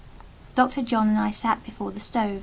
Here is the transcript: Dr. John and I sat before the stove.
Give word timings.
Dr. 0.55 0.81
John 0.81 1.09
and 1.09 1.19
I 1.19 1.29
sat 1.29 1.63
before 1.63 1.91
the 1.91 1.99
stove. 1.99 2.39